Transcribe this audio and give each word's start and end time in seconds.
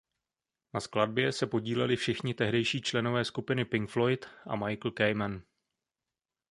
Na 0.73 0.79
skladbě 0.79 1.31
se 1.31 1.47
podíleli 1.47 1.95
všichni 1.95 2.33
tehdejší 2.33 2.81
členové 2.81 3.25
skupiny 3.25 3.65
Pink 3.65 3.89
Floyd 3.89 4.25
a 4.45 4.55
Michael 4.55 4.91
Kamen. 4.91 5.41